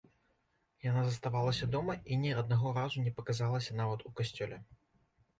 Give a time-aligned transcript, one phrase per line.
[0.83, 4.57] Яна заставалася дома і ні аднаго разу не паказалася нават у касцёле.